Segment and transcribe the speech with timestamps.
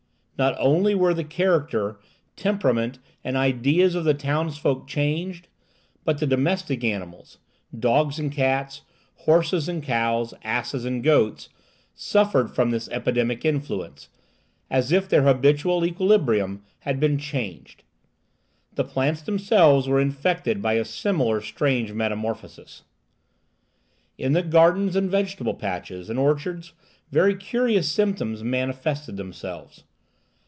[0.43, 1.99] Not only were the character,
[2.35, 5.47] temperament, and ideas of the townsfolk changed,
[6.03, 8.81] but the domestic animals—dogs and cats,
[9.17, 14.09] horses and cows, asses and goats—suffered from this epidemic influence,
[14.71, 17.83] as if their habitual equilibrium had been changed.
[18.73, 22.81] The plants themselves were infected by a similar strange metamorphosis.
[24.17, 26.73] In the gardens and vegetable patches and orchards
[27.11, 29.83] very curious symptoms manifested themselves.